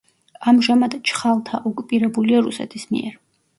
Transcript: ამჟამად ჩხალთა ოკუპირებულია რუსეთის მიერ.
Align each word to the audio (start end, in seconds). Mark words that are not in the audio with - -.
ამჟამად 0.51 0.95
ჩხალთა 1.09 1.61
ოკუპირებულია 1.73 2.43
რუსეთის 2.49 2.91
მიერ. 2.97 3.23